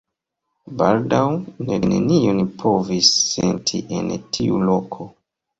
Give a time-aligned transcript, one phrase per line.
[0.79, 1.19] Baldaŭ
[1.67, 5.09] Ned nenion povis senti en tiu loko.